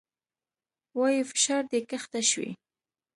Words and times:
وايي 0.97 1.21
فشار 1.29 1.63
دې 1.71 1.79
کښته 1.89 2.21
شوى. 2.29 2.49